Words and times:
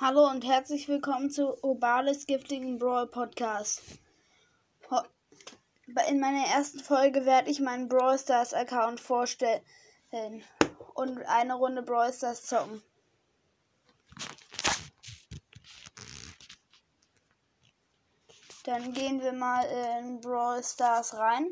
Hallo 0.00 0.28
und 0.30 0.46
herzlich 0.46 0.86
willkommen 0.86 1.28
zu 1.28 1.60
Obales 1.64 2.24
giftigen 2.26 2.78
Brawl 2.78 3.08
Podcast. 3.08 3.82
In 6.08 6.20
meiner 6.20 6.46
ersten 6.46 6.78
Folge 6.78 7.26
werde 7.26 7.50
ich 7.50 7.58
meinen 7.58 7.88
Brawl 7.88 8.16
Stars 8.16 8.54
Account 8.54 9.00
vorstellen 9.00 9.60
und 10.94 11.18
eine 11.26 11.54
Runde 11.54 11.82
Brawl 11.82 12.12
Stars 12.12 12.46
zocken. 12.46 12.80
Dann 18.62 18.92
gehen 18.92 19.20
wir 19.20 19.32
mal 19.32 19.64
in 19.64 20.20
Brawl 20.20 20.62
Stars 20.62 21.14
rein. 21.14 21.50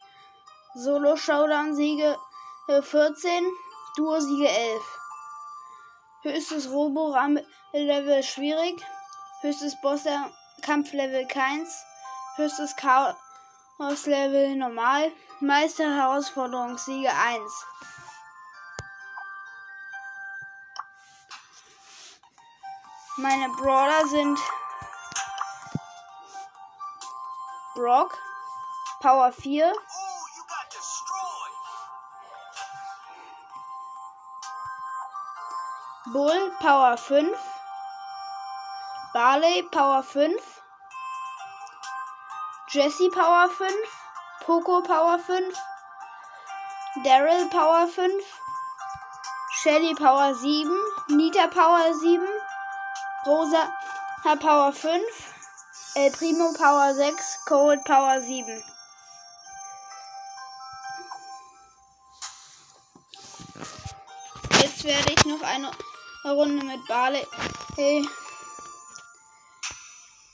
Solo 0.76 1.16
Showdown 1.16 1.74
Siege 1.74 2.18
14. 2.68 3.46
Duo 3.96 4.20
Siege 4.20 4.50
11. 4.50 4.82
Höchstes 6.24 6.70
Robo 6.70 7.16
Level 7.72 8.22
schwierig. 8.24 8.84
Höchstes 9.42 9.80
Bosser 9.82 10.30
Kampf 10.62 10.92
Level 10.92 11.26
keins. 11.28 11.82
Höchstes 12.36 12.76
Chaos 12.76 14.06
Level 14.06 14.58
normal. 14.58 15.10
Meister 15.40 15.96
Herausforderung 15.96 16.78
Siege 16.78 17.10
1. 17.10 17.66
Meine 23.16 23.50
Brawler 23.56 24.06
sind 24.08 24.38
Brock, 27.78 28.18
Power 29.04 29.32
4. 29.32 29.72
Bull, 36.12 36.50
Power 36.60 36.98
5. 36.98 37.26
Barley, 39.14 39.62
Power 39.72 40.02
5. 40.02 40.32
Jesse, 42.74 43.12
Power 43.12 43.48
5. 43.48 43.72
Poco, 44.42 44.82
Power 44.82 45.20
5. 45.20 45.44
Daryl, 47.06 47.52
Power 47.52 47.86
5. 47.86 48.10
Shelly, 49.62 49.94
Power 49.94 50.34
7. 50.34 50.84
Nita, 51.12 51.48
Power 51.54 51.94
7. 51.94 52.28
Rosa 53.28 53.72
Power 54.24 54.72
5, 54.72 55.37
El 55.98 56.12
Primo 56.12 56.54
Power 56.54 56.94
6, 56.94 57.40
Cold 57.48 57.84
Power 57.84 58.22
7. 58.22 58.64
Jetzt 64.62 64.84
werde 64.84 65.12
ich 65.12 65.26
noch 65.26 65.42
eine 65.42 65.72
Runde 66.24 66.64
mit 66.64 66.86
Barley 66.88 67.26
hey, 67.78 68.08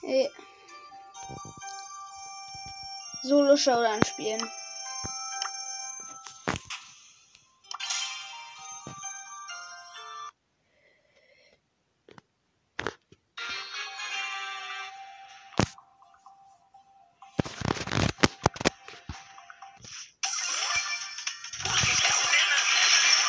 hey, 0.02 0.30
Solo 3.22 3.56
Showdown 3.56 4.04
spielen. 4.04 4.42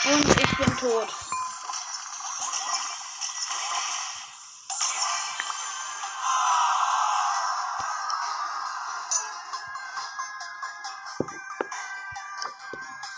Und 0.06 0.28
ich 0.28 0.56
bin 0.58 0.76
tot. 0.76 1.08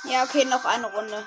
Ja, 0.04 0.22
okay, 0.22 0.44
noch 0.44 0.64
eine 0.64 0.86
Runde. 0.86 1.26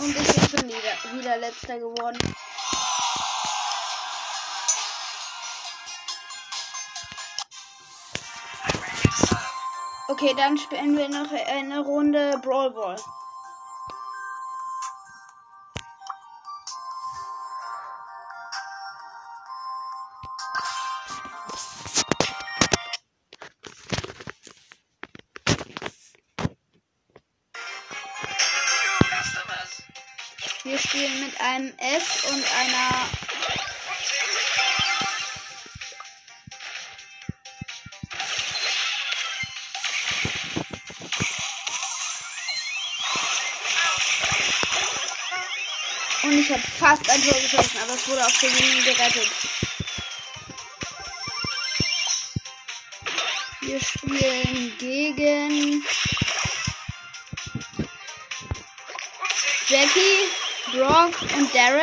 Und 0.00 0.16
ich 0.16 0.52
bin 0.52 0.66
wieder, 0.66 1.12
wieder 1.12 1.36
letzter 1.36 1.78
geworden. 1.78 2.16
Okay, 10.08 10.34
dann 10.38 10.56
spielen 10.56 10.96
wir 10.96 11.10
noch 11.10 11.30
eine 11.30 11.80
Runde 11.80 12.40
Brawl 12.42 12.70
Ball. 12.70 12.96
Wir 30.62 30.78
spielen 30.78 31.24
mit 31.24 31.40
einem 31.40 31.72
F 31.78 32.24
und 32.30 32.44
einer 32.58 33.08
Und 46.22 46.38
ich 46.38 46.50
habe 46.50 46.62
fast 46.78 47.08
ein 47.08 47.22
Tor 47.22 47.40
geschossen, 47.40 47.78
aber 47.82 47.94
es 47.94 48.06
wurde 48.06 48.26
auf 48.26 48.38
der 48.40 48.50
Linie 48.50 48.82
gerettet. 48.82 49.30
Wir 53.62 53.80
spielen 53.80 54.76
gegen 54.78 55.82
Jackie, 59.68 60.28
Brock 60.80 61.20
und 61.36 61.54
Daryl. 61.54 61.82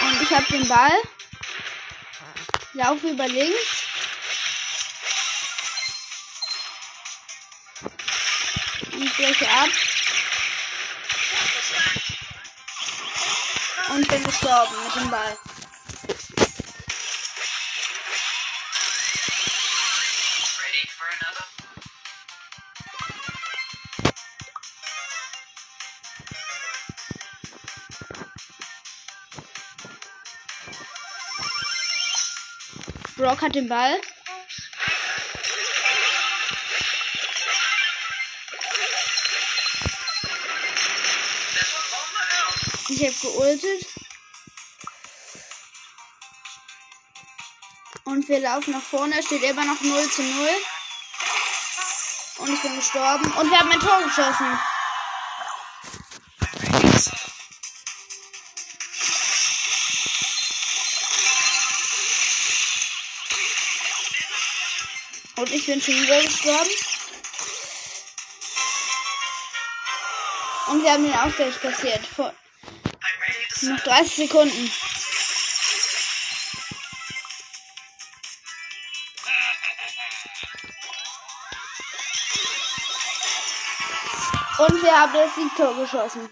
Und 0.00 0.22
ich 0.22 0.30
habe 0.30 0.44
den 0.52 0.68
Ball. 0.68 0.92
Laufe 2.74 3.08
über 3.08 3.26
links. 3.26 3.56
Und 8.92 9.16
breche 9.16 9.48
ab. 9.50 9.68
Und 13.88 14.06
bin 14.06 14.22
gestorben 14.22 14.84
mit 14.84 14.94
dem 14.94 15.10
Ball. 15.10 15.47
Brock 33.18 33.42
hat 33.42 33.54
den 33.56 33.68
Ball. 33.68 34.00
Ich 42.88 43.02
habe 43.02 43.14
geultet. 43.20 43.86
Und 48.04 48.28
wir 48.28 48.38
laufen 48.38 48.70
nach 48.70 48.82
vorne. 48.82 49.20
Steht 49.20 49.42
immer 49.42 49.64
noch 49.64 49.80
0 49.80 50.10
zu 50.10 50.22
0. 50.22 50.48
Und 52.38 52.54
ich 52.54 52.62
bin 52.62 52.76
gestorben. 52.76 53.32
Und 53.32 53.50
wir 53.50 53.58
haben 53.58 53.72
ein 53.72 53.80
Tor 53.80 54.00
geschossen. 54.04 54.58
Und 65.38 65.52
ich 65.52 65.66
bin 65.66 65.80
schon 65.80 65.94
wieder 65.94 66.20
gestorben. 66.20 66.70
Und 70.66 70.82
wir 70.82 70.92
haben 70.92 71.04
den 71.04 71.14
Ausgleich 71.14 71.60
kassiert. 71.60 72.04
Vor 72.06 72.34
noch 73.62 73.78
set. 73.78 73.86
30 73.86 74.16
Sekunden. 74.16 74.72
Und 84.58 84.82
wir 84.82 84.92
haben 84.92 85.12
das 85.12 85.34
Siegtor 85.36 85.74
geschossen. 85.76 86.28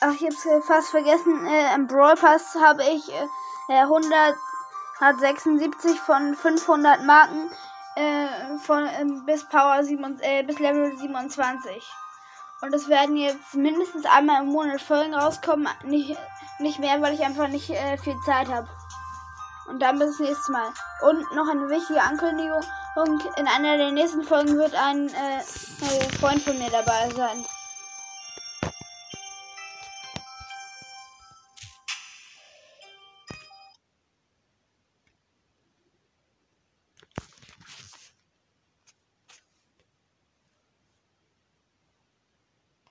Ach, 0.00 0.14
ich 0.14 0.24
hab's 0.24 0.46
äh, 0.46 0.62
fast 0.62 0.90
vergessen. 0.90 1.44
Äh, 1.46 1.74
Im 1.74 1.88
Brawl 1.88 2.14
Pass 2.14 2.54
habe 2.54 2.84
ich 2.84 3.12
äh, 3.12 3.26
äh, 3.68 3.82
176 3.82 6.00
von 6.00 6.36
500 6.36 7.02
Marken 7.02 7.50
äh, 7.96 8.28
von 8.62 8.86
ähm, 8.86 9.26
bis 9.26 9.42
Power 9.48 9.82
7, 9.82 10.20
äh, 10.20 10.44
bis 10.44 10.60
Level 10.60 10.96
27. 10.96 11.84
Und 12.60 12.74
es 12.74 12.88
werden 12.88 13.16
jetzt 13.16 13.54
mindestens 13.54 14.04
einmal 14.06 14.42
im 14.42 14.48
Monat 14.48 14.80
Folgen 14.80 15.14
rauskommen. 15.14 15.68
Nicht, 15.82 16.16
nicht 16.60 16.78
mehr, 16.78 17.02
weil 17.02 17.14
ich 17.14 17.24
einfach 17.24 17.48
nicht 17.48 17.70
äh, 17.70 17.98
viel 17.98 18.16
Zeit 18.24 18.46
habe. 18.48 18.68
Und 19.68 19.80
dann 19.80 19.98
bis 19.98 20.18
nächstes 20.18 20.48
Mal. 20.48 20.68
Und 21.02 21.20
noch 21.34 21.48
eine 21.48 21.68
wichtige 21.68 22.00
Ankündigung. 22.00 22.62
In 23.36 23.46
einer 23.46 23.76
der 23.76 23.92
nächsten 23.92 24.24
Folgen 24.24 24.56
wird 24.56 24.74
ein 24.74 25.08
äh, 25.08 26.18
Freund 26.18 26.42
von 26.42 26.58
mir 26.58 26.70
dabei 26.70 27.10
sein. 27.14 27.44